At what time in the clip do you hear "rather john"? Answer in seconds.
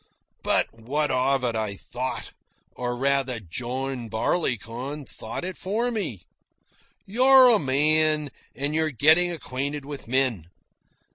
2.97-4.09